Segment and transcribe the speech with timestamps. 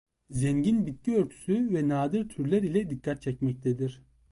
[0.31, 4.01] Zengin bitki örtüsü ve nadir türler ile dikkat çekmektedir.